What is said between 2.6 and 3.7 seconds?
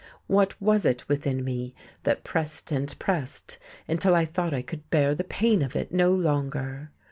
and pressed